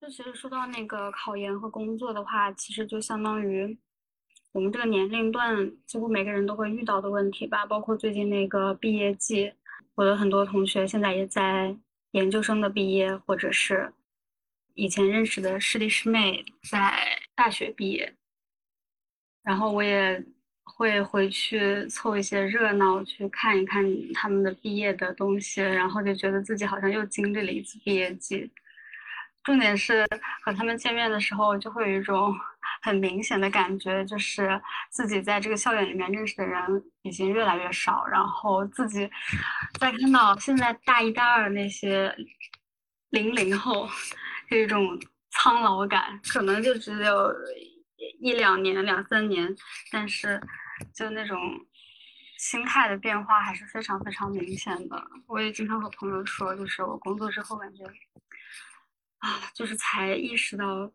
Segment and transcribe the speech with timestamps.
[0.00, 3.78] 就其实说到那个考研和工作的话，其实就相当于
[4.52, 7.66] 我们这个年龄段几乎每个人都会遇到的问题吧。
[7.66, 9.52] 包括最近那个毕业季，
[9.94, 11.76] 我的很多同学现在也在
[12.12, 13.92] 研究生的毕业，或者是
[14.72, 16.98] 以前认识的师弟师妹在
[17.34, 18.14] 大学毕业，
[19.42, 20.24] 然后我也
[20.64, 28.50] 会回去凑一些热闹，去看一看他们的毕业的东西，然后就觉得自己好像又经历了一次毕业季。
[29.42, 30.06] 重点是
[30.44, 32.34] 和他们见面的时候，就会有一种
[32.82, 36.60] 很明显的感觉，就是自己在这个校园里面认识的人
[37.02, 39.10] 已经越来越少，然后自己
[39.78, 42.14] 在看到现在大一、大二那些
[43.10, 43.88] 零零后，
[44.50, 44.98] 有一种
[45.30, 47.32] 苍老感，可能就只有
[48.20, 49.54] 一两年、两三年，
[49.90, 50.40] 但是
[50.94, 51.38] 就那种
[52.38, 55.02] 心态的变化还是非常非常明显的。
[55.26, 57.84] 我也经常和朋友说，就是我工作之后感觉。
[59.20, 60.90] 啊，就是才意识到，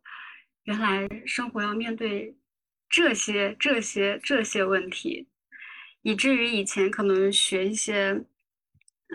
[0.63, 2.35] 原来生活要面对
[2.89, 5.27] 这些、这些、这些问题，
[6.01, 8.19] 以至于以前可能学一些，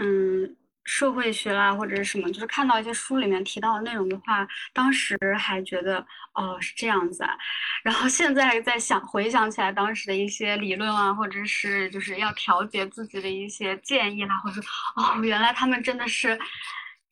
[0.01, 7.37] 嗯，社会学啦或者是什么，就是看到一些书里面提到的内容的话，当时还觉得哦是这样子啊，
[7.83, 14.61] 然后现在在想回想起来当时的一些理论啊，或者是就是要调节自己的一些建议啦，或者
[14.95, 16.39] 哦原来他们真的是。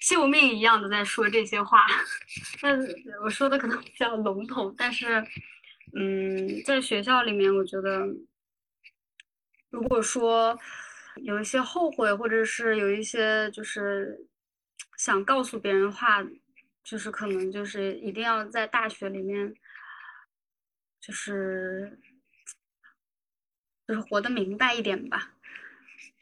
[0.00, 1.84] 救命一样的在说这些话，
[2.62, 2.78] 但
[3.22, 5.24] 我说的可能比较笼统，但是，
[5.92, 8.06] 嗯，在学校里面，我觉得，
[9.70, 10.56] 如果说
[11.16, 14.24] 有一些后悔，或者是有一些就是
[14.96, 16.24] 想告诉别人的话，
[16.84, 19.52] 就是可能就是一定要在大学里面，
[21.00, 21.98] 就是
[23.86, 25.32] 就是活得明白一点吧，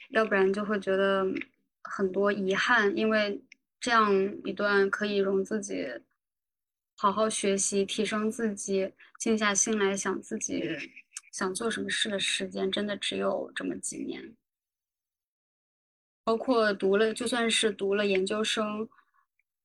[0.08, 1.26] 要不然就会觉得
[1.82, 3.42] 很多遗憾，因为。
[3.86, 5.86] 这样一段可以容自己
[6.96, 10.60] 好好学习、提升自己、静下心来想自己
[11.30, 14.34] 想做什么事的时间，真的只有这么几年。
[16.24, 18.88] 包括读了，就算是读了研究生，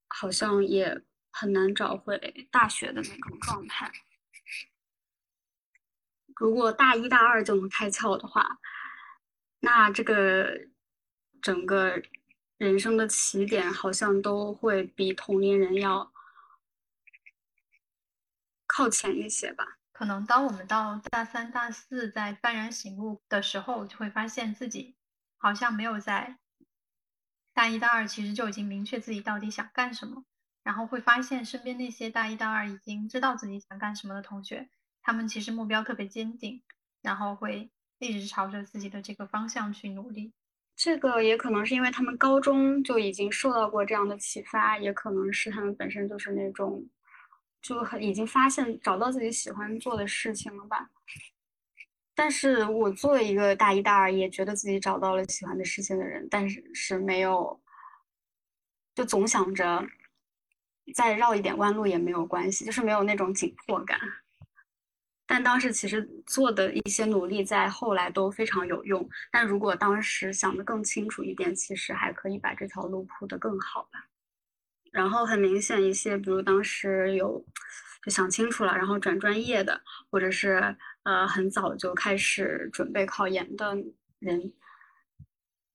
[0.08, 1.02] 好像也
[1.32, 3.92] 很难找回大学的那种状态。
[6.36, 8.60] 如果大一、大二就能开窍的话，
[9.62, 10.68] 那这个
[11.42, 12.00] 整个。
[12.62, 16.12] 人生的起点好像都会比同龄人要
[18.68, 19.80] 靠前一些吧。
[19.92, 24.96] 可能当我们到大三、大四在幡然醒悟的时候，就会发现自己
[25.38, 26.38] 好像没有在
[27.52, 30.24] 大一、大二其实就已经明确自己到底想干什么。
[30.62, 34.70] 然后会发现身边那些大一、大二已经知道自己想干什么的同学，
[35.02, 36.62] 他们其实目标特别坚定，
[37.02, 40.32] 然后会一直朝着自己的这个方向去努力。
[40.84, 46.84] 这个也可能是因为他们高中就已经受到过这样的启发，也可能是他们本身就是那种
[47.62, 50.90] 就很已经发现找到自己喜欢做的事情了吧。
[52.16, 57.62] 但是我作为一个大一大二也觉得自己找到了喜欢的事情的人，但是是没有，
[58.96, 59.88] 就总想着
[60.96, 64.00] 再绕一点弯路也没有关系，就是没有那种紧迫感。
[65.34, 69.10] 但当时其实做的一些努力，在后来都非常有用。
[69.32, 74.10] 但如果当时想的更清楚一点，其实还可以把这条路铺得更好吧。
[74.92, 77.42] 然后很明显一些，比如当时有
[78.04, 83.74] 就想清楚了，然后转专业的，或者是呃很早就开始准备考研的
[84.20, 84.52] 人，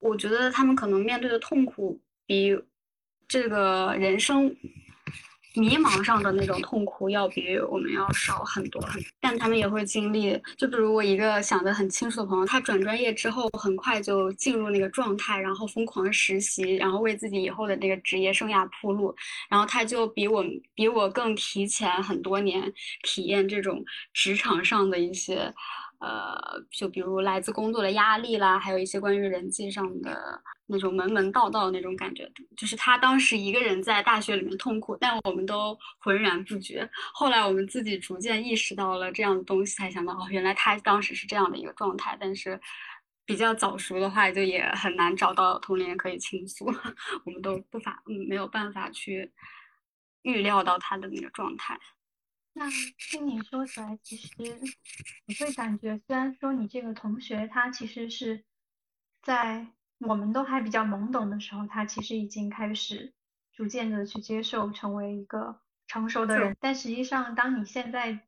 [0.01, 2.63] 我觉得他们可能面对的痛苦比
[3.27, 4.55] 这个人生。
[5.57, 8.83] 迷茫上的那种痛苦要比我们要少很多，
[9.21, 10.41] 但他们也会经历。
[10.57, 19.15] 就比如我一个想得很清楚的朋友，他转专业之后很快就进入那个状态，然后疯狂实习，然后为自己以后的那个职业生涯铺路。
[19.49, 22.73] 然后他就比我比我更提前很多年
[23.03, 25.53] 体验这种职场上的一些。
[26.01, 26.37] 呃，
[26.71, 36.89] 就比如来自工作的压力啦，还有一些关于人际上的那种门门道道那种感觉，就是他当时一个人在大学里面痛苦，但我们都浑然不觉。
[37.13, 42.17] 后来我们自己逐渐意识到了这样的东西，才想到哦，原来他当时是这样的一个状态。
[42.21, 42.61] 但是
[43.25, 46.67] 比较早熟的话，就也很难找到同龄人可以倾诉，
[47.25, 49.33] 我们都不法，嗯，没有办法去
[50.23, 51.79] 预料到他的那个状态。
[52.59, 54.33] 那听你说起来，其实
[55.27, 58.47] 你会感觉，虽然说你这个同学他其实是
[59.23, 59.67] 在
[59.99, 63.13] 我们都还比较懵懂的时候，他其实已经开始
[63.53, 66.57] 逐渐的去接受成为一个成熟的人。
[66.59, 68.27] 但实际上，当你现在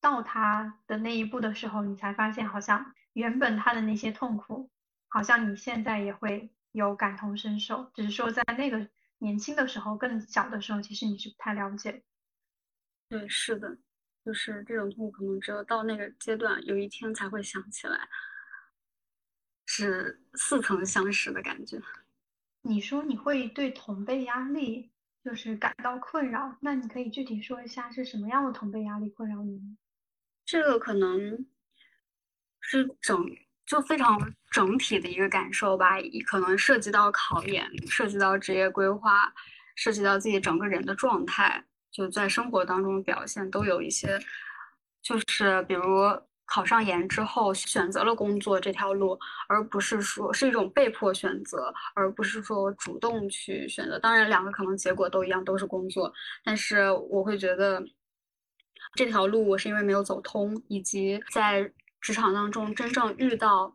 [0.00, 4.70] 到他的那一步的时候，你才发现，好像原本他的那些痛苦，
[5.08, 8.88] 好像你现在也会有感同身受，只是说在那个。
[9.18, 12.02] 年轻的时候、更小的时候，其实你是不太了解。
[13.16, 13.78] 对，是的，
[14.24, 18.08] 就是这种痛苦，可能只有到那个阶段，有一天才会想起来，
[19.66, 21.80] 是似曾相识的感觉。
[22.62, 24.90] 你说你会对同辈压力
[25.22, 29.76] 就是感到困扰，那你可以具体说一下是什么样的同辈压力困扰你吗？
[30.44, 31.46] 这个可能
[32.58, 33.24] 是整
[33.64, 39.32] 就非常整体的一个感受吧，可能涉及到考研，涉及到职业规划，
[39.76, 41.64] 涉及到自己整个人的状态，
[41.94, 44.20] 就在生活当中表现都有一些，
[45.00, 45.82] 就是比如。
[46.46, 49.18] 考上研之后，选择了工作这条路，
[49.48, 53.98] 而不是说是一种被迫选择，而不是说主动去选择。
[53.98, 56.12] 当然，两个可能结果都一样，都是工作。
[56.44, 57.82] 但是我会觉得
[58.94, 63.74] 这条路我是因为没有走通，以及在职场当中真正遇到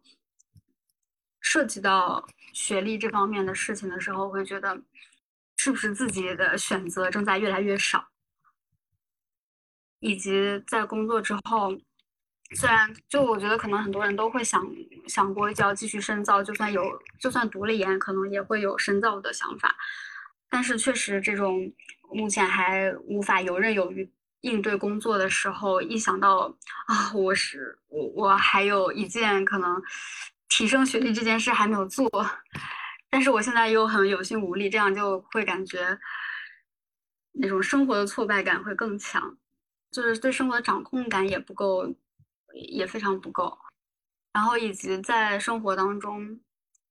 [1.42, 2.24] 涉及到
[2.54, 4.80] 学历这方面的事情的时候，会觉得
[5.62, 8.08] 是不是自己的选择正在越来越少，
[10.00, 11.78] 以及在工作之后。
[12.56, 14.66] 虽然，就我觉得可能很多人都会想
[15.06, 16.82] 想过要继续深造，就算有，
[17.20, 19.76] 就算读了研，可能也会有深造的想法。
[20.50, 21.72] 但是确实，这种
[22.10, 24.10] 目前还无法游刃有余
[24.42, 26.58] 应对工作的时候，一想到
[26.88, 29.80] 啊，我是我我还有一件可能
[30.48, 32.10] 提升学历这件事还没有做，
[33.10, 36.00] 但是我现在又很有心无力，这样就会感觉
[37.34, 39.38] 那种生活的挫败感会更强，
[39.92, 41.94] 就是对生活的掌控感也不够。
[42.52, 43.56] 也非常不够，
[44.34, 46.40] 然后以及在生活当中，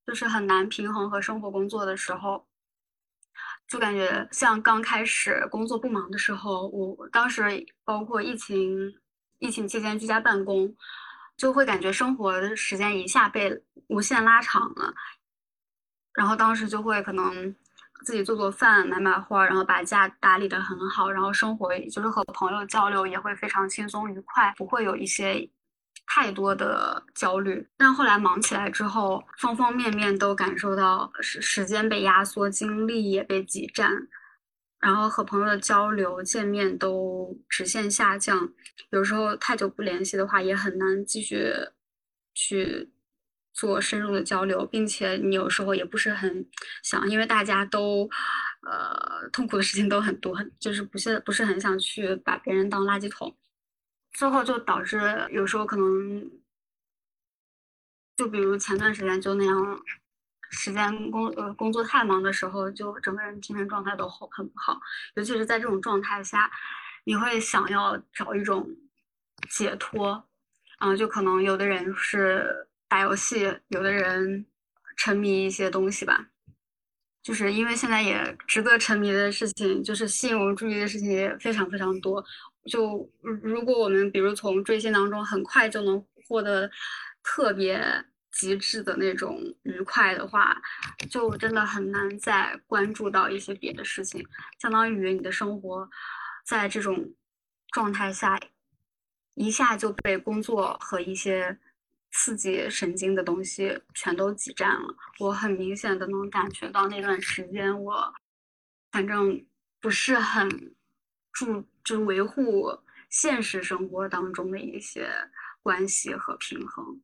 [0.06, 2.46] 就是很难平衡和生活工作的时候，
[3.66, 7.42] 就感觉像刚开始工作不忙的时候，我当时
[7.84, 8.94] 包括疫情
[9.40, 10.72] 疫情期间居家办公，
[11.36, 14.94] 就会感觉生活的时间一下被无限拉长了，
[16.18, 17.54] 然后当时就会可能。
[18.04, 25.50] 自己做做饭，买买花，然后把家打理得很好，然后生活就是和朋友交流也会非常轻松愉快，不会有一些
[26.06, 27.66] 太多的焦虑。
[27.76, 33.90] 但后来忙起来之后，方方面面都感受到时时间被压缩，精力也被挤占，
[34.78, 38.48] 然后和朋友的交流见面都直线下降。
[38.90, 41.52] 有时候太久不联系的话，也很难继续
[42.32, 42.92] 去。
[43.58, 46.46] 做深入的交流，并且你有时候也不是很
[46.84, 48.08] 想，因为大家都，
[48.62, 53.36] 呃，痛苦的事情都很多，就是不是不是很想去把别人当垃圾桶，
[54.12, 56.30] 最后就导致有时候可能，
[58.16, 59.82] 就比如前段时间就那样，
[60.50, 64.80] 时间工呃工作太忙的时候，就整个人精神状态都很很不好，
[65.16, 66.48] 尤其是在这种状态下，
[67.02, 68.70] 你会想要找一种
[69.50, 70.28] 解脱，
[70.78, 72.67] 嗯，就可能有的人是。
[72.88, 74.46] 打游戏，有的人
[74.96, 76.28] 沉迷一些东西吧，
[77.22, 82.24] 就是因为现在也值得沉迷的事情，就是吸引我们注意的事情也非常非常多。
[82.64, 86.70] 就如果我们比如从追星当中很快就能获得
[87.22, 87.78] 特别
[88.32, 90.56] 极致的那种愉快的话，
[91.10, 94.26] 就真的很难再关注到一些别的事情。
[94.58, 95.88] 相当于你的生活
[96.46, 97.14] 在这种
[97.70, 98.40] 状态下，
[99.34, 101.58] 一下就被工作和一些。
[102.10, 108.14] 刺激神经的东西全都挤占了，我很明显的能感觉到那段时间我，
[108.90, 109.46] 反正
[109.80, 110.74] 不是很
[111.32, 115.10] 注，就是维护现实生活当中的一些
[115.62, 117.00] 关系和平衡，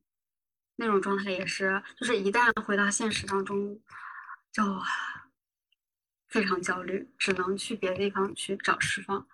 [0.75, 3.79] 那种状态也是，就是一旦回到现实当中，
[4.51, 4.63] 就
[6.29, 9.25] 非常焦虑，只能去别的地方去找释放，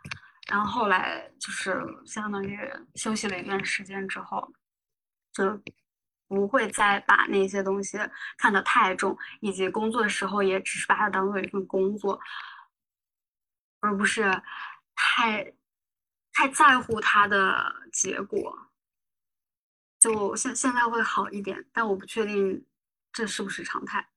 [0.49, 2.59] 然后后来就是相当于
[2.95, 4.53] 休息了一段时间之后。
[5.33, 5.61] 就
[6.27, 7.97] 不会再把那些东西
[8.37, 12.19] 看得太重，以及工作的时候也只是把它当做一份工作，
[13.79, 14.41] 而不是
[14.95, 15.53] 太
[16.31, 18.69] 太在乎它的结果。
[19.99, 22.65] 就现现在会好一点，但我不确定
[23.11, 24.09] 这是不是常态。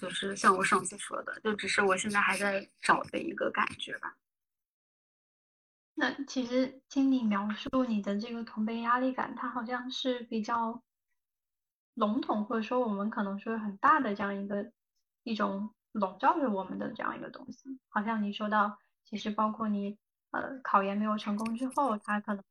[0.00, 4.16] 就是像我上次说的，就只是我现在还在找的一个感觉吧。
[5.94, 10.82] 那其实听你描述你的这个同辈压力感，它好像是比较
[11.94, 14.72] 笼统，或者说我们可能说很大的这样一个
[15.22, 17.78] 一种笼罩着我们的这样一个东西。
[17.88, 19.98] 好像你说到，其实包括你
[20.30, 22.42] 呃考研没有成功之后，它可能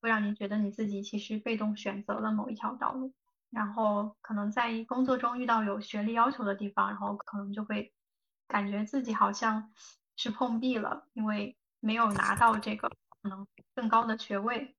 [0.00, 3.12] 会让你觉得你自己其实被动选择了某一条道路，
[3.50, 7.92] 然后可能在工作中遇到有学历要求的地方，然后可能就会
[8.46, 9.72] 感觉自己好像
[10.16, 11.56] 是碰壁了，因为。
[11.80, 12.88] 没有拿到这个
[13.22, 14.74] 可能更高的学位，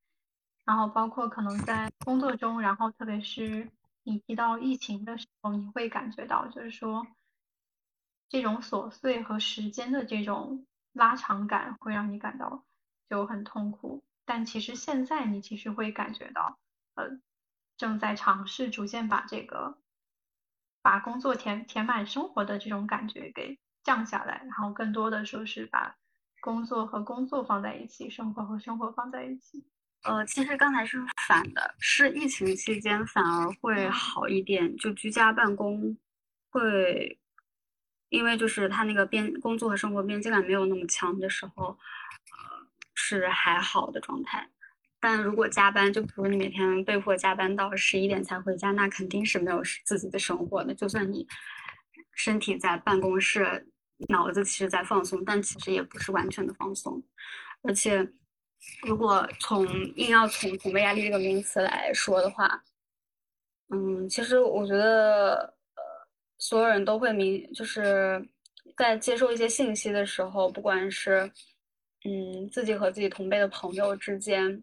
[0.65, 3.71] 然后包括可能在工作中，然后特别是
[4.03, 7.07] 你提到疫情的时候，你会感觉到就是说，
[8.29, 12.63] 这种琐碎和时间的这种拉长感会让你感到
[13.09, 14.03] 就很痛苦。
[14.25, 16.59] 但其实现在你其实会感觉到，
[16.95, 17.19] 呃，
[17.77, 19.79] 正在尝试逐渐把这个
[20.81, 25.95] 把工作填填满生活的这种感觉给降下来，然后更多的说是把
[26.41, 29.63] 工作和工作放在一起，生活和生活放在一起。
[30.03, 35.97] 呃，其实刚才是反的，是疫情期间反而会好一点，就居家办公
[36.49, 37.19] 会，
[38.07, 44.49] 因为就是他那个边工作和生活边界感没有那么强的时候，呃，是还好的状态。
[45.01, 50.73] 但如果加班，就比如你每天被迫加班到十一点才回家，那肯定是没有自己的生活的。
[50.73, 51.25] 就算你
[52.13, 53.68] 身体在办公室，
[54.07, 57.03] 脑子其实在放松，但其实也不是完全的放松，
[57.63, 58.07] 而且。
[58.83, 59.65] 如果从
[59.95, 62.61] 硬要从“同辈压力”这个名词来说的话，
[63.69, 65.35] 嗯，其实我觉得，
[65.75, 65.81] 呃，
[66.37, 68.21] 所有人都会明，就是
[68.75, 71.31] 在接受一些信息的时候，不管是，
[72.03, 74.61] 嗯，自己和自己同辈的朋友之间，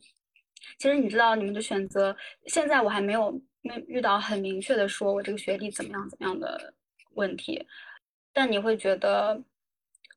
[0.78, 2.14] 其实你知道，你们的选择，
[2.49, 6.75] 现在我还没有没遇到很明确的说我这个学历怎么样怎么样的
[7.14, 7.66] 问题，
[8.37, 9.43] 但你会觉得，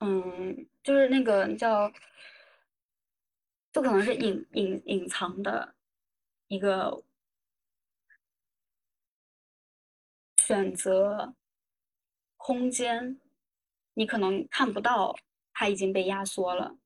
[0.02, 1.90] 嗯，就是那个叫。
[3.72, 5.76] 就可能是隐隐隐藏的
[6.48, 7.04] 一个
[10.38, 11.36] 选择
[12.36, 13.20] 空间，
[13.94, 15.16] 你可能看不到，
[15.54, 16.78] 它已经被压缩了。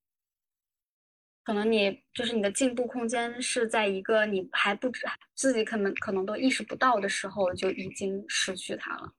[1.44, 9.14] 可能你就是你的进步空间是在一个你还不知自己可能可能都意识不到的时候，就已经失去它了。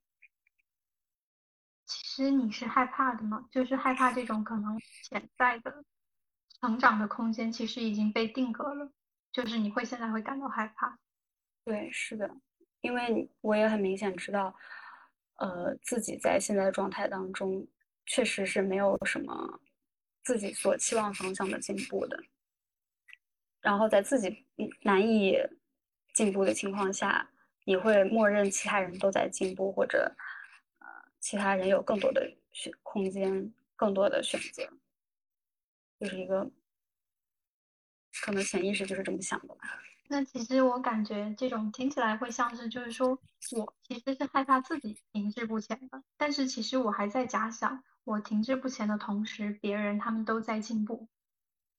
[2.14, 3.44] 其实你是害怕的吗？
[3.50, 5.85] 就是害怕这种可能潜在的。
[6.61, 8.88] 成长的空间其实已经被定格了，
[9.33, 10.97] 就是你会现在会感到害怕。
[11.64, 12.30] 对，是的，
[12.83, 14.54] 因为我也很明显知道，
[15.38, 17.66] 呃，自己在现在的状态当中，
[18.06, 19.61] 确实是没有什么
[20.23, 22.16] 自己所期望方向的进步的。
[23.61, 24.47] 然后在自己
[24.83, 25.37] 难以
[26.14, 27.28] 进步的情况下，
[27.64, 30.14] 你会默认其他人都在进步，或者，
[31.25, 34.62] 其他人有更多的选空间，更多的选择。
[35.99, 36.50] 就是一个，
[38.21, 39.61] 可能潜意识就是这么想的吧。
[40.09, 43.19] 那其实我感觉这种听起来会像是，就是说
[43.57, 51.09] 我其实是害怕自己停滞不前的，但是其实我还在假想，我停滞不前的同时，别人他们都在进步。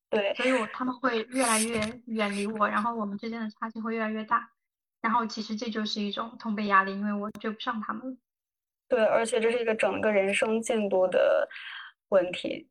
[0.09, 0.33] 对。
[0.33, 4.49] 所以我他们会越来越远离我，然后我们之间的差距会越来越大。
[5.01, 8.17] 然后其实这就是一种同辈压力，因为我追不上他们。
[8.87, 11.47] 对，而且这是一个整个人生进度的
[12.09, 12.69] 问题。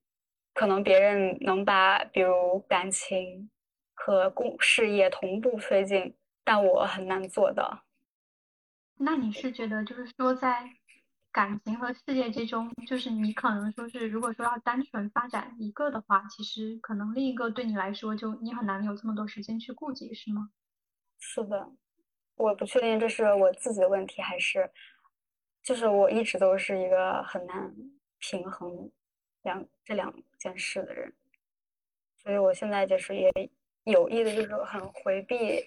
[0.52, 3.50] 可能别人能把比如感情
[3.92, 7.82] 和工事业同步推进，但我很难做到。
[8.96, 10.70] 那你是觉得，就是说在
[11.32, 20.50] 感情和事业之中，就是你可能说是，如果说要单纯发展一个的话，其实可能另一个对你来说，就你很难有这么多时间去顾及，是吗？
[21.18, 21.72] 是的，
[22.36, 24.70] 我不确定这是我自己的问题，还是
[25.64, 27.74] 就是我一直都是一个很难
[28.20, 28.88] 平衡。
[29.42, 31.12] 两这两件事的人，
[32.16, 33.30] 所以我现在就是也
[33.82, 35.62] 有意的，就是很回避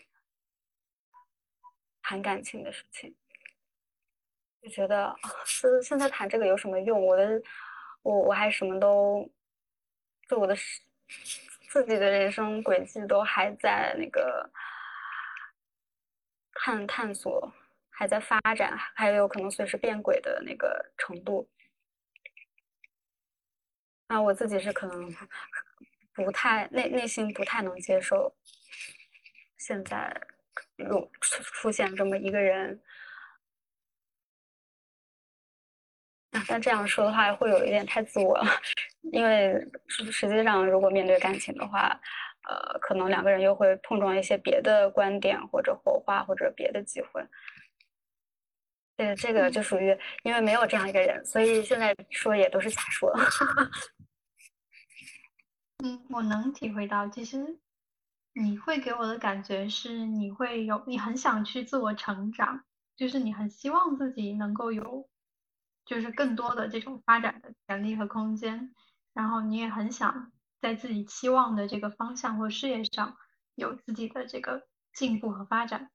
[2.01, 3.15] 谈感情的事情，
[4.63, 7.05] 就觉得是现在谈这个有什么用？
[7.05, 7.39] 我的
[8.01, 9.29] 我我还什么都，
[10.27, 10.55] 就我的
[11.69, 14.49] 自己的人生轨迹都还在那个
[16.53, 17.53] 探探索，
[17.99, 21.49] 还在发展，还有可能随时变轨的那个程度。
[24.07, 25.11] 那我自己是可能
[26.13, 28.35] 不太内内心不太能接受，
[29.57, 30.15] 现在
[30.75, 32.79] 有出出现这么一个人，
[36.47, 38.45] 但这样说的话会有一点太自我了，
[39.11, 41.99] 因为实际上如果面对感情的话，
[42.47, 47.27] 呃，可能两个人又会碰撞一些别的观点或者火花或者别的机会。
[48.97, 53.13] 对，这个就属于因为没有这样一个人，所以现在说也都是瞎说。
[55.83, 57.59] 嗯，我能体会到，其实
[58.33, 62.63] 你会给我的感觉是，你会有，你很想去自我成长，
[62.95, 65.07] 就是你很希望自己能够有，
[65.85, 68.73] 就是更多的这种发展的潜力和空间，
[69.13, 73.15] 然后你也很想在自己期望的这个方向或事业上
[73.53, 75.91] 有自己的这个进步和发展，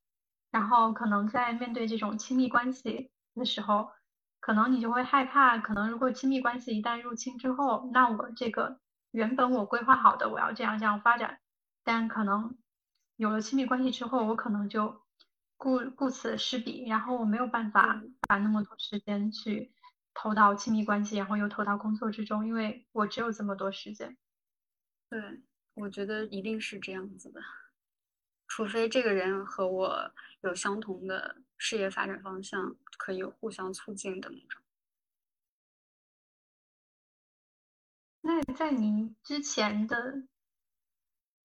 [0.53, 3.91] 然后可能在面对这种亲密关系的时候，
[4.39, 8.79] 可能你就会害怕，可能如果亲密关系一旦入侵之后，那我这个。
[9.13, 11.39] 原本我规划好的，我要这样这样发展，
[11.85, 12.57] 但可能
[13.17, 15.03] 有了亲密关系之后，我可能就
[15.59, 19.75] 顾顾此失彼，然后我没有办法把那么多时间去
[20.15, 24.17] 投到亲密关系，然后又投到工作之中，因为我只有这么多时间。
[25.11, 25.43] 对，
[25.75, 27.43] 我觉得一定是这样子的，
[28.55, 34.61] 除非这个人和我有相同的事业发展方向，可以互相促进的那种。
[38.21, 40.25] 那在你之前的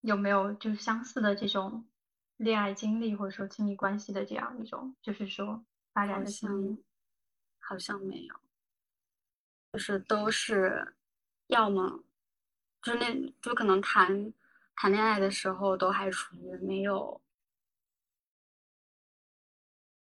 [0.02, 1.88] 有没有就是相似的这种
[2.36, 6.84] 恋爱经历，或者说亲密关系的这样一种，就是说发展的经历？
[7.58, 8.36] 好像没有，
[9.72, 10.94] 就是都是
[11.46, 12.04] 要么
[12.82, 14.34] 就是那就可能谈
[14.80, 17.20] 谈恋爱的时候都还处于没有，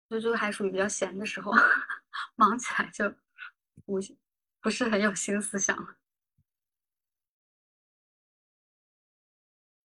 [0.07, 1.51] 就就还属于比较闲的时候，
[2.37, 3.09] 忙起来就
[3.83, 3.99] 不
[4.61, 5.97] 不是很有心思想。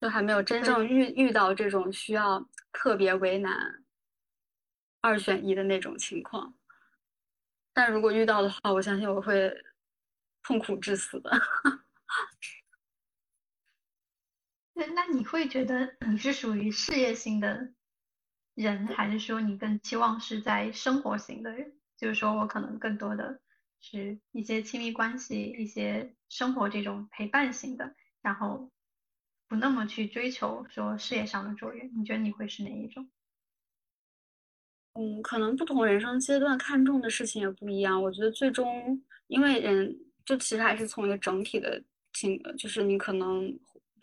[0.00, 3.82] 就还没有真正遇遇到这种需要特别为难
[5.00, 6.54] 二选一的那种情况，
[7.72, 9.50] 但如果遇到的话，我相信我会
[10.42, 11.30] 痛苦致死的。
[14.74, 17.72] 那那你会觉得你是属于事业型的
[18.54, 21.72] 人，还是说你更期望是在生活型的人？
[21.96, 23.40] 就是说我可能更多的
[23.80, 28.70] 是一些亲密关系、一些生活这种陪伴型的，然后。
[29.46, 33.06] 不那么去追求说事业上的卓越，你觉得你会是哪一种？
[34.94, 38.02] 嗯，可能不同人生阶段看重的事情也不一样。
[38.02, 41.80] 我觉得最终，因为人就其实还是从一个整体的
[42.14, 43.46] 情，就是你可能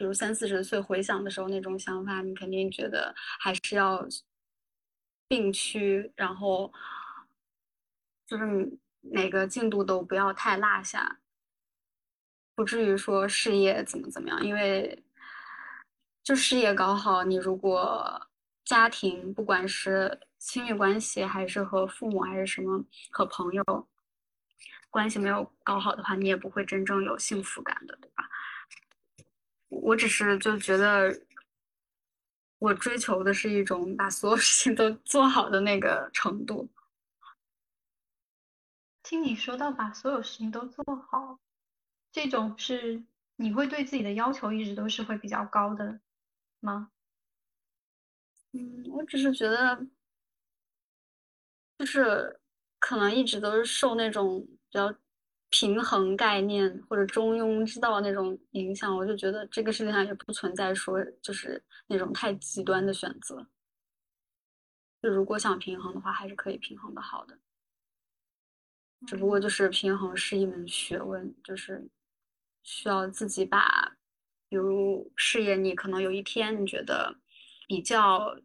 [0.02, 4.04] 比如三四十岁回想的时候那种想法，你肯定觉得还是要
[5.28, 6.74] 并驱，然后
[8.26, 11.20] 就是哪个进度都不要太落下，
[12.56, 15.04] 不至于说事业怎么怎么样，因为。
[16.24, 18.28] 就事业搞好，你如果
[18.64, 23.88] 家庭不管是亲密关系，还是和父母，还是什么和朋友
[24.92, 28.30] 关系没有搞好的话，你也不会真正有幸福感的，对吧？
[29.72, 31.22] 我只是就觉得，
[32.60, 36.70] 我追求的是一种把所有事情都做好的那个程度。
[39.02, 41.40] 听你说到把所有事情都做好，
[42.12, 43.04] 这种是
[43.38, 46.02] 你会对自己的要求一直都是会比较高的。
[46.60, 46.92] 吗？
[48.52, 49.88] 嗯，我只是觉得，
[51.80, 52.40] 就是
[52.78, 54.94] 可能一直都是受那种比较
[55.52, 63.46] 平衡概念或者中庸之道那种影响，我就觉得这个世界上也不存在说就是那种太极端的选择。
[65.02, 67.38] 就如果想平衡的话，还是可以平衡的好的。
[69.08, 71.90] 只不过就是平衡是一门学问，就是
[72.64, 73.98] 需要自己把。
[74.48, 77.18] 比如事业，你可能有一天你觉得
[77.68, 78.38] 比较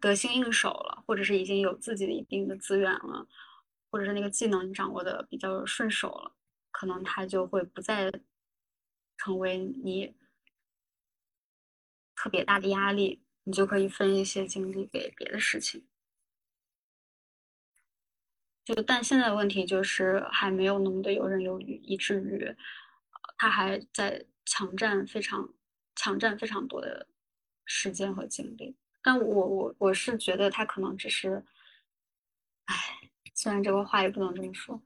[0.00, 3.26] 得心应手了，或者是已经有自己的一定的资源了，
[3.96, 6.36] 或者是那个技能你掌握的比较顺手了，
[6.70, 8.12] 可能它就会不再
[9.16, 10.14] 成为你
[12.14, 15.88] 特别大的压力，你就可以分一些精力给别的事情。
[18.66, 22.54] 就但现在的问题就是还没有那么的游刃有余，以至于
[23.38, 24.26] 他还在。
[24.48, 25.52] 抢占非常
[25.96, 27.08] 抢占非常多的
[27.64, 31.44] 时间和精力，但我我我是觉得他可能只是，
[32.66, 32.95] 唉，
[33.36, 34.82] 虽然这个话也不能这么说，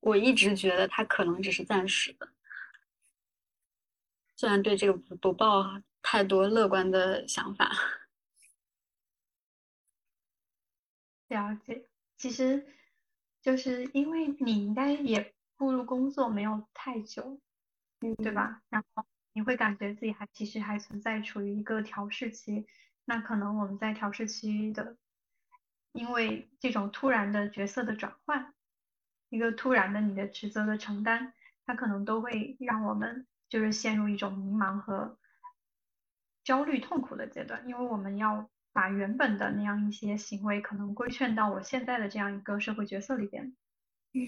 [0.00, 2.30] 我一直觉得他可能只是暂时的，
[4.36, 7.70] 虽然对这个不不抱太多乐观的想法。
[11.28, 12.66] 了解，其实
[13.42, 17.38] 就是因为你应该也步入工作没有太久。
[18.00, 18.60] 嗯对吧？
[18.68, 22.66] 然后你会感觉自己还其实还存在处于一个调试期，
[23.06, 24.98] 那可能我们在调试期的，
[25.94, 28.52] 因为这种突然的角色的转换，
[29.30, 31.32] 一个突然的你的职责的承担，
[31.64, 35.16] 它可能都会让我们就是陷入一种迷茫和
[36.42, 43.56] 焦虑痛苦的阶段，因为我们要把原本的那样一些行为可能规劝到我现在的这样一个社会角色里边。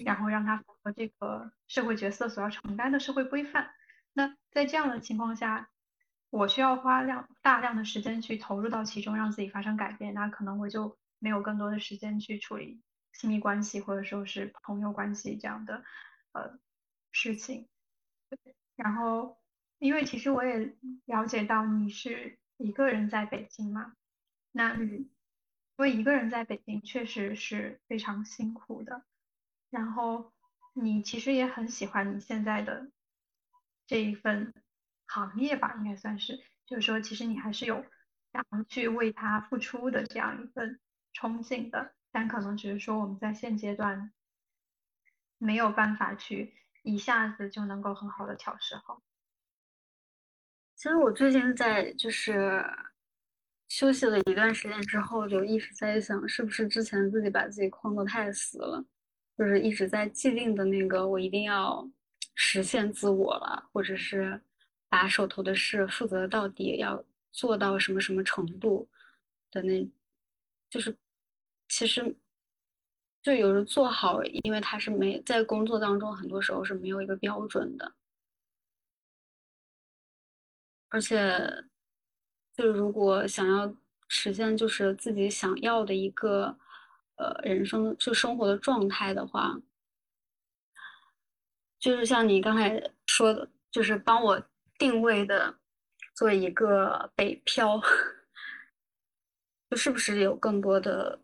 [0.03, 3.69] 然后让它符合这个社会角色所要承担的社会规范。
[4.11, 5.69] 那在这样的情况下，
[6.29, 10.13] 我需要花量大量的时间去投入到其中，让自己发生改变。
[10.13, 12.81] 那可能我就没有更多的时间去处理
[13.13, 15.83] 亲密关系或者说是朋友关系这样的
[16.33, 16.59] 呃
[17.11, 17.67] 事情。
[18.75, 19.37] 然后，
[19.79, 20.75] 因为其实我也
[21.05, 23.93] 了解到你是一个人在北京嘛，
[24.51, 25.09] 那因
[25.77, 29.03] 为一个人在北京确实是非常辛苦的。
[29.69, 30.31] 然后
[30.73, 32.91] 你其实也很喜欢你现在的
[33.85, 34.53] 这一份
[35.07, 37.83] 行业吧，应该算是，就是说其实你还是有
[38.31, 40.79] 想去为他付出的这样一份
[41.17, 44.11] 憧憬的，但可能只是说我们在现阶段
[45.39, 46.53] 没有办法去
[46.83, 49.01] 一下子就能够很好的调试好。
[50.75, 52.63] 其实我最近在就是
[53.67, 58.85] 休息了一段时间之后，就一直在想，是不是之前自己把自己框得太死了，
[59.35, 61.89] 就是一直在既定的那个我一定要
[62.35, 64.39] 实现自我了，或者是
[64.87, 68.87] 把手头的事负责到底，要做到什么什么程度
[69.49, 69.91] 的那，
[70.69, 70.95] 就是
[71.77, 72.15] 其实。
[73.23, 77.93] 就有时做好，因为他是没在工作当中，很多时候是没有一个标准的，
[80.87, 81.65] 而且，
[82.55, 83.75] 就如果想要
[84.07, 86.57] 实现就是自己想要的一个
[87.17, 89.59] 呃人生就生活的状态的话，
[91.79, 94.41] 就是像你刚才说的，就是帮我
[94.77, 95.53] 定位的
[96.15, 97.81] 做一个北漂，
[99.69, 101.19] 就是不是有更多的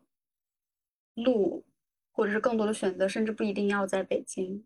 [1.16, 1.66] 路？
[2.16, 4.64] 或者是更多的选择，甚至不一定要在北京，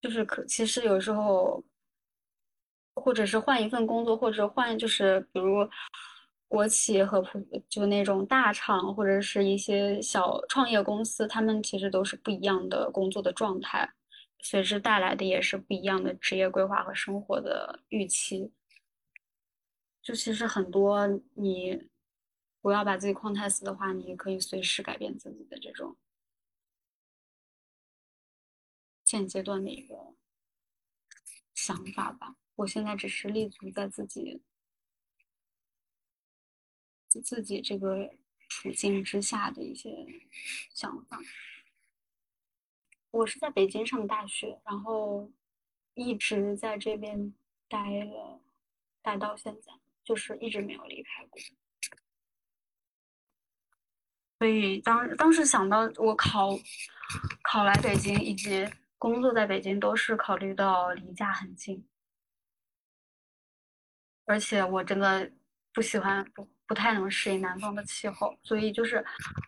[0.00, 1.62] 就是可其实有时候，
[2.94, 5.68] 或者是换一份工作，或者换就是比如
[6.48, 13.86] 国企和普就那种大厂，或者是一些小创业公司，他们其实都是不一样的工作的状态，
[14.40, 18.50] 随之带来的也是不一样的职业规划和生活的预期。
[20.08, 21.86] 就其实很多你。
[22.60, 25.96] 不要把自己框太死的话，你可以随时改变自己的这种
[29.04, 30.14] 现阶段的一个
[31.54, 32.36] 想法吧。
[32.56, 34.42] 我现在只是立足在自己
[37.22, 38.16] 自己这个
[38.48, 40.04] 处境之下的一些
[40.74, 41.20] 想法。
[43.12, 45.30] 我是在北京上大学，然后
[45.94, 47.32] 一直在这边
[47.68, 48.42] 待了，
[49.00, 49.72] 待到现在，
[50.08, 51.38] 就是一直没有离开过。
[54.38, 56.58] 所以当当时想到我考
[57.42, 58.66] 考来北京以及
[58.96, 61.86] 工作在北京，都是考虑到离家很近，
[64.24, 65.30] 而且我真的
[65.74, 69.04] 不喜欢不不太能适应南方的气候，所以就是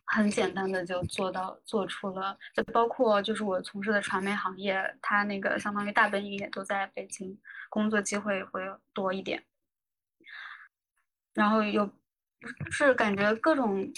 [0.07, 9.45] 很简单的就做到做出了，就包括就是我从事的传媒行业，它那个相当于大本营也都在北京，工作机会会多一点，
[11.35, 11.91] 然后又
[12.71, 13.93] 是感觉各种。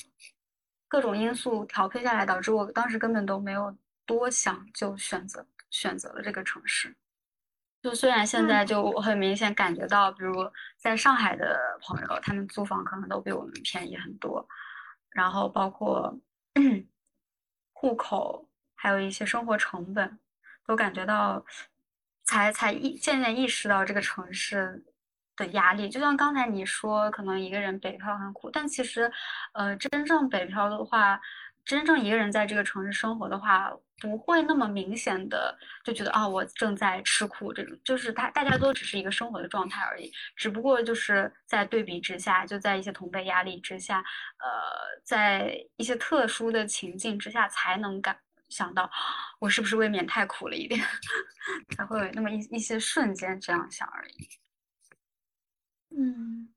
[0.89, 6.95] 各种因素调配下来，导致我当时根本都没有多想，就选择选择了这个城市。
[7.81, 10.35] 就虽然现在就很明显感觉到，比如
[10.77, 14.47] 在上海的朋友，他们租房可能都比我们便宜很多，
[15.13, 16.15] 然后包括
[17.73, 20.19] 户口，还有一些生活成本，
[20.67, 21.43] 都感觉到
[22.25, 24.85] 才才意渐渐意识到这个城市。
[25.37, 29.11] 的压力，就像刚才你说，可能一个人北漂很苦，但其实，
[29.55, 31.21] 呃，真正北漂的话，
[31.65, 37.53] 真正一个人在这个城市生活的话，不会那么明显的就觉得啊，我正在吃苦。
[37.53, 48.19] 这种就是他大家都只是一个生活的状态而已，只不过就是在对比之下，就在一些同辈压力之下，呃，在一些特殊的情境之下，才能感
[48.49, 48.91] 想到
[49.39, 50.85] 我是不是未免太苦了一点，
[51.77, 54.29] 才会有那么一一些瞬间这样想而已。
[55.95, 56.55] 嗯，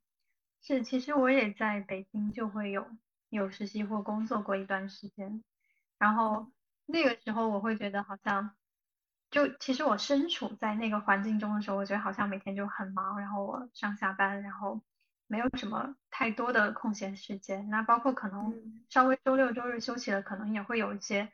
[0.62, 2.88] 是，其实我也在北京就会有
[3.30, 5.44] 有实习或工作过一段时间，
[5.98, 6.52] 然后
[6.86, 8.56] 那个时候我会觉得好像，
[9.32, 14.82] 就其实我身处在那个环境中的时候，我觉得好像每天就很忙，然后我上下班，然后
[15.28, 18.54] 没有什么太多的空闲时间，那包括可能
[18.90, 21.32] 稍微周六周日休息了，可能也会有一些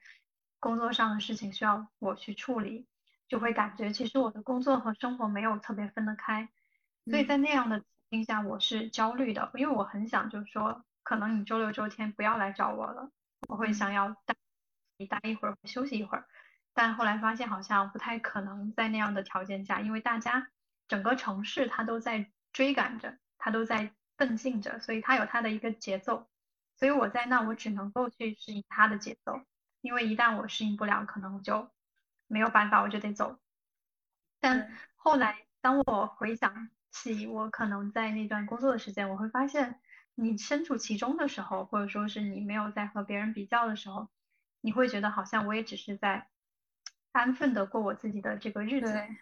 [0.59, 2.87] 工作上的事情需要我去处理，
[3.27, 6.49] 就会感觉其实我的工作和生活没有特别分得开。
[7.09, 13.09] 所以在那样的情境下，我是焦虑的，因为我很想就是说，可能你周六周天不要来找我了，
[13.49, 14.35] 我会想要待
[14.97, 16.27] 你待一会儿，休息一会儿。
[16.73, 20.49] 但后来发现好像不太可能在那样的条件下，因为大家
[20.87, 26.29] 整个城市它都在追赶着，它都在奋进着，所以它有它的一个节奏。
[26.77, 29.41] 所以我在那，我只能够去适应它的节奏，
[29.81, 31.71] 因为一旦我适应不了，可能就
[32.27, 33.39] 没有办法，我就得走。
[34.39, 36.69] 但后来当我回想。
[36.91, 39.79] 起我可能在那段工作的时间，我会发现
[40.15, 44.09] 你身处其中的时候，或者说是你没有在和别人比较的时候，
[44.61, 46.27] 你会觉得好像我也只是在
[47.11, 48.91] 安分的过我自己的这个日子。
[48.91, 49.17] 对，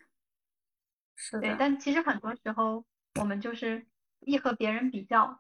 [1.16, 1.56] 是的。
[1.58, 2.86] 但其实很多时候
[3.20, 3.88] 我们就是
[4.20, 5.40] 一和别人比较，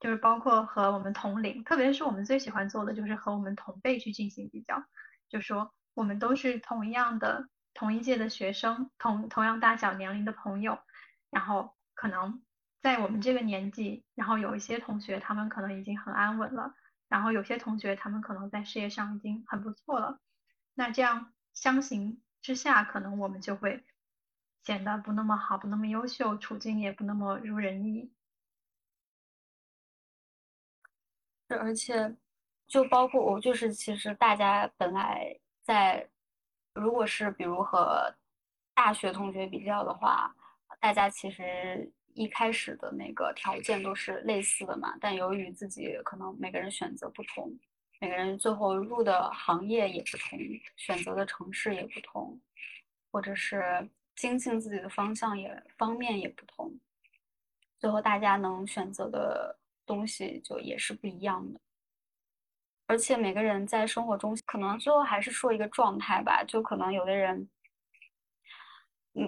[0.00, 4.84] 就是包括和我们同龄，特别是我们最喜欢做的就是和我们同辈去进行比较，
[5.28, 10.78] 就说我们都是同样的同一届的学生，同同样大小年龄的朋友。
[11.30, 12.42] 然后可能
[12.80, 16.74] 在我们这个年纪，然后有一些同学他们可能已经很安稳了，
[17.08, 20.20] 然后有些同学他们可能在事业上已经很不错了，
[20.74, 23.84] 那这样相形之下，可能我们就会
[24.64, 28.12] 显得不那么好，不那么优秀，处境也不那么如人意。
[31.48, 32.14] 而且，
[32.66, 36.06] 就包括我，就是其实大家本来在，
[36.74, 38.14] 如果是比如和
[38.74, 40.36] 大学同学比较的话，
[40.80, 44.96] 大家其实一开始的那个条件都是类似的嘛。
[45.00, 47.52] 但由于自己可能每个人选择不同，
[48.00, 50.38] 每个人最后入的行业也不同，
[50.76, 52.40] 选择的城市也不同，
[53.10, 56.72] 或者是精进自己的方向也方面也不同，
[57.78, 59.58] 最后大家能选择的。
[59.88, 61.58] 东西就也是不一样的，
[62.88, 66.44] 而且每个人在生活中，可能最后还是说一个状态吧。
[66.44, 67.48] 就可能有的人，嗯，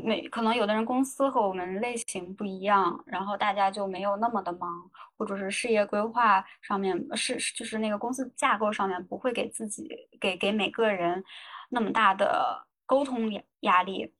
[0.04, 9.88] 每可能有的人公司和我们类型不一样，然后大家就没有那么的忙，或者是事业规划上面是就是那个公司架构上面不会给自己
[10.20, 11.22] 给给每个人
[11.70, 14.14] 那么大的沟通压压力。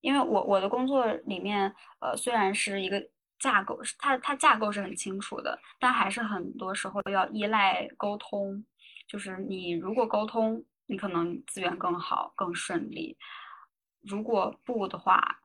[0.00, 3.02] 因为我我的工作里面，呃，虽然是一个。
[3.36, 8.64] 架构它，它架构是很清楚的，但还是很多时候要依赖沟通。
[9.06, 13.14] 就是你如果沟通，你可能资源更好、更顺利；
[14.06, 15.42] 如果不的话，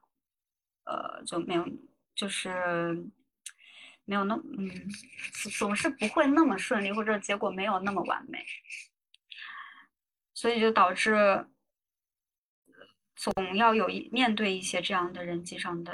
[0.86, 1.68] 呃，就没有，
[2.16, 3.04] 就是
[4.06, 4.70] 没有那嗯，
[5.58, 8.46] 总是不会那么顺利，或者结果没有那么完美。
[10.34, 11.48] 所以就导致
[13.16, 15.94] 总要有一面对一些这样的人际上的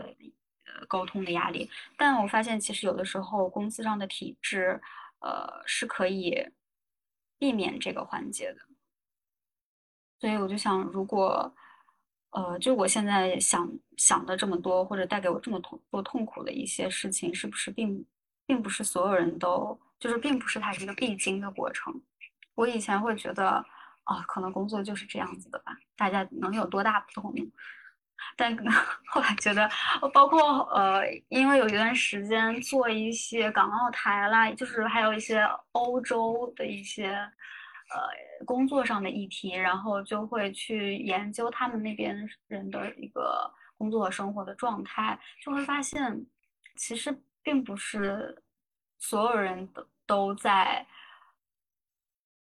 [0.66, 0.86] 呃。
[0.88, 4.80] 沟通的压力，但我发现其实有的时候公司上的体制，
[5.20, 6.52] 呃，是可以
[7.40, 8.60] 避免这个环节的。
[10.20, 11.56] 所以我就想，如果，
[12.36, 18.06] 呃，就我现在想想的这么多，或者带给我这么痛多痛苦的一些事情，是不是并
[18.46, 21.94] 并不是所有人都，就是并不是它是一个必经的过程。
[22.54, 23.66] 我以前会觉得，
[24.04, 27.34] 啊，可能工作就是这样子的吧，大家能有多大不同？
[28.36, 28.54] 但
[29.08, 29.70] 后来觉得，
[30.14, 37.18] 包括呃，因为有一段时间做一些港澳台啦，就是还有一些欧洲的一些
[37.90, 46.26] 呃工作上的议题，然后就会去研究他们那边人的一个工作生活的状态，就会发现，
[46.76, 48.42] 其实并不是
[48.98, 50.86] 所有人都都在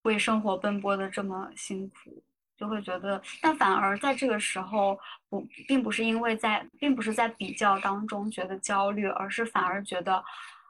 [0.03, 2.23] 为生活奔波的这么辛苦。
[2.57, 10.23] 就会觉得，但反而在这个时候，不，并不是因为在，并不是在比较当中觉得焦虑，而是反而觉得，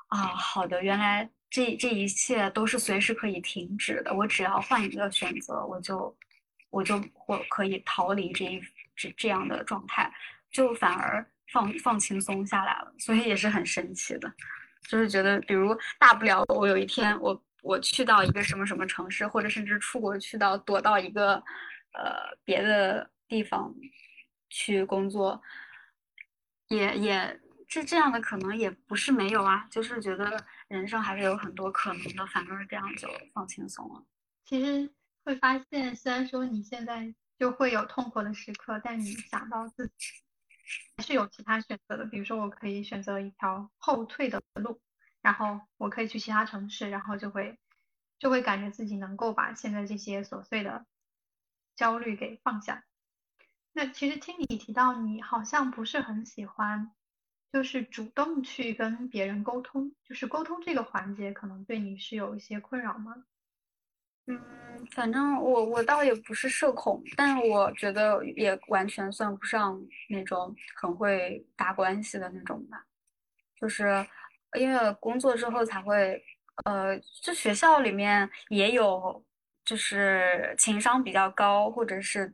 [0.07, 6.13] 啊，好的，原来这这一切都是随时可以停止的，我只要换一个选择，我就，
[6.69, 8.61] 我就或可以逃离这一
[8.93, 10.13] 这这样的状态，
[10.51, 14.29] 就反而放放轻松下来了，所以也是很神奇的，
[14.89, 21.41] 就是觉得，比如大不了我有一天我我去到一个什么什么城市，或者甚至出国去到躲到一个。
[21.97, 23.73] 呃，别的地方
[24.49, 25.41] 去工作，
[26.67, 27.39] 也也
[27.69, 30.37] 这这样的可能也不是没有啊，就是觉得
[30.67, 34.03] 人生还是有很多可能的，反正是这样就放轻松了。
[34.43, 39.93] 其实会发现，虽然说你现在就会有痛苦的时刻，但你想到自己
[40.97, 44.81] 还是有其他选择的，比如说我可以选择一条后退的路，
[45.21, 47.57] 然后我可以去其他城市，然后就会
[48.19, 50.85] 就会感觉自己能够把现在这些琐碎的。
[51.75, 52.85] 焦虑给放下。
[53.73, 56.89] 那其实听你提到，你好像不是很喜欢，
[57.55, 63.15] 就是主动去跟别人沟通，就是沟通这个环节，可能对你是有一些困扰吗？
[64.27, 72.85] 嗯，反正我我倒也不是社恐，但我觉得也完全算不上那种很会搭关系的那种吧。
[73.57, 74.05] 就是
[74.59, 76.21] 因为工作之后才会，
[76.65, 79.23] 呃，就学校里面也有。
[79.63, 82.31] 就是情商比较高，或者是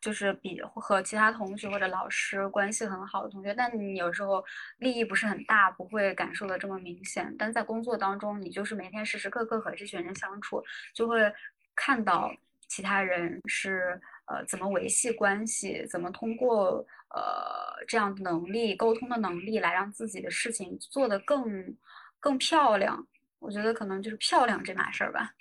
[0.00, 4.44] 就是比和其他同学或者老师关系很好的同学，但你有时候
[4.78, 7.34] 利益不是很大，不会感受的这么明显。
[7.38, 10.62] 但在工作当中，你就是每天时时刻刻和这群人相处，
[10.94, 11.32] 就会
[11.74, 12.32] 看到
[12.68, 16.84] 其他人是呃怎么维系关系，怎么通过
[17.14, 21.76] 呃这样的能力沟通的能力来让自己的事情做得更
[22.20, 23.06] 更漂亮。
[23.38, 25.32] 我觉得可能就是漂亮这码事儿吧。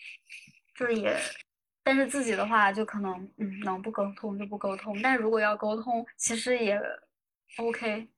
[0.76, 1.18] 就是也，
[1.88, 5.02] 但是自己的话就可能，嗯，能不沟通就不沟通。
[5.02, 6.78] 但如果要沟通，其实也
[7.56, 8.10] OK，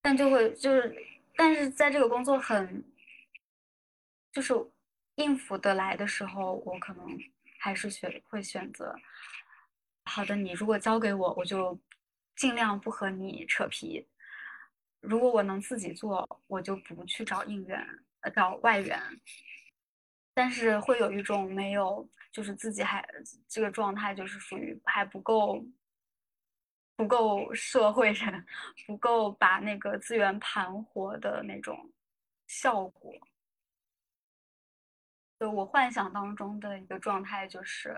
[0.00, 0.96] 但就会就是，
[1.36, 2.82] 但是在这个工作很，
[4.32, 4.54] 就是
[5.16, 7.06] 应付得来的时候，我可能
[7.58, 8.96] 还是选会选择。
[10.06, 11.78] 好的，你如果交给我，我就
[12.36, 14.08] 尽量不和你扯皮。
[15.00, 17.86] 如果我能自己做，我就不去找应援，
[18.20, 18.98] 呃，找外援。
[20.36, 23.06] 但是会有一种没有，就是自己还
[23.46, 25.64] 这个状态，就是属于还不够，
[26.96, 28.44] 不够社会人，
[28.84, 31.92] 不够把那个资源盘活的那种
[32.48, 33.14] 效果。
[35.38, 37.90] 就我幻想当中的一个状态，就是，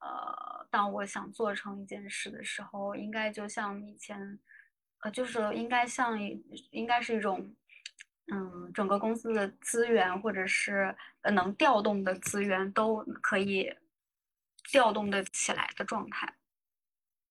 [0.00, 4.38] 呃，当我想做成一件事的时候，应该就像以前，
[5.00, 7.54] 呃，就是应该像一应该是一种。
[8.26, 13.74] 嗯，整个公司的资源或者是呃能调动的资源都可以
[14.70, 16.34] 调动的起来的状态。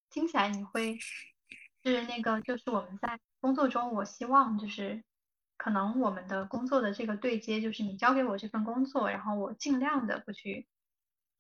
[0.10, 5.01] 听起来你会是那个，就是我们在工作中，我希望就是
[5.58, 10.67] 可能我们的工作的这个对接，就是你交给我这份工作，然后我尽量的不去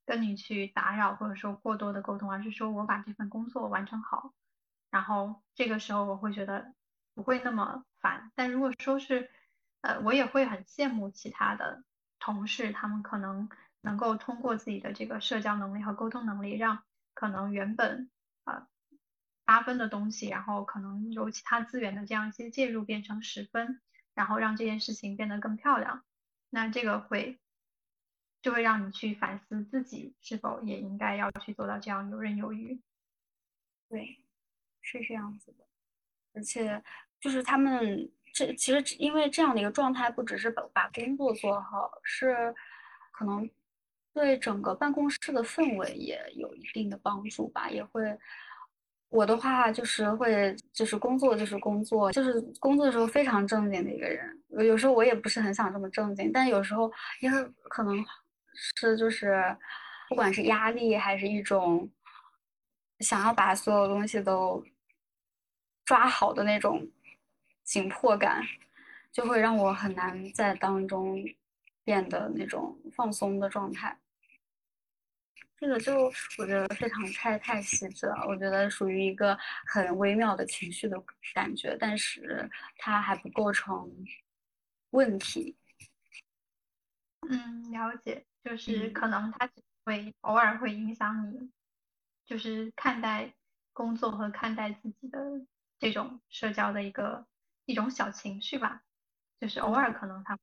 [0.05, 4.33] 跟你去打扰或者说过多的沟通，而是说我把这份工作完成好，
[4.89, 6.73] 然后这个时候我会觉得
[7.13, 8.31] 不会那么烦。
[8.33, 9.29] 但如果说是
[9.81, 11.83] 呃，我也会很羡慕其他的
[12.19, 13.49] 同事，他们可能
[13.81, 16.83] 能够通过自己的这个社交能力和沟通能力，让
[17.15, 18.11] 可能原本
[18.43, 18.67] 呃
[19.43, 23.81] 八分的东西，然后可能由其他资源的这样一些介入变成十分，
[24.13, 26.05] 然后让这件事情变得更漂亮。
[26.51, 27.39] 那这个会
[28.43, 32.79] 就会让你去反思自己是否也应该要去做到这样游刃有余。
[33.89, 34.23] 对，
[34.79, 35.65] 是这样子的，
[36.33, 36.83] 而且
[37.19, 38.11] 就是他们。
[38.33, 42.53] 这其实因为这样的一个状态，不只是把把工作做好，是
[43.11, 43.49] 可能
[44.13, 47.69] 对整个办公室的氛围也有一定的帮助吧。
[47.69, 48.17] 也会
[49.09, 54.41] 我的话就是会就是工作就是工作，就是工作的时候非常正经的一个人。
[54.65, 58.03] 有时候我也不是很想这么正经，但有时候因为可能
[58.53, 59.43] 是就是
[60.09, 61.89] 不管是压力还是一种
[62.99, 64.63] 想要把所有东西都
[65.83, 66.89] 抓好的那种。
[67.71, 68.45] 紧迫感
[69.13, 71.23] 就会让我很难在当中
[71.85, 73.97] 变得那种放松的状态。
[75.55, 81.01] 这个就我觉得非常太太细致了，我觉得属于一个很微妙的情绪的
[81.33, 83.89] 感觉，但是它还不构成
[84.89, 85.55] 问题。
[87.29, 91.49] 嗯，了解，就是可能它只会偶尔会影响你，
[92.25, 93.33] 就是看待
[93.71, 95.19] 工作和看待自己的
[95.79, 97.25] 这种社交的一个。
[97.65, 98.83] 一种小情绪吧，
[99.39, 100.37] 就是偶尔可能他，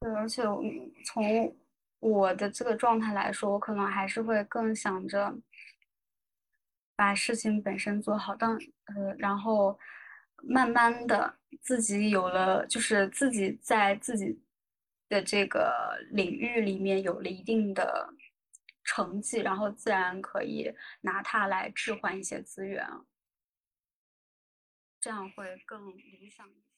[0.00, 0.42] 对，而且
[1.04, 1.56] 从
[2.00, 5.34] 我的这个状态来说，我可能还是会更想着
[6.96, 8.54] 把事情本身做好，当
[8.86, 9.78] 呃，然后
[10.42, 14.42] 慢慢的自己有了，就是自己在自己
[15.08, 15.72] 的这个
[16.10, 18.12] 领域里面有了一定的
[18.82, 22.84] 成绩，然后自然可以拿它来置换一些资源。
[25.02, 26.71] 这样会更理想一。